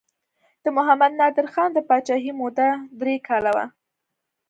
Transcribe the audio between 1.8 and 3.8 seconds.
پاچاهۍ موده درې کاله وه.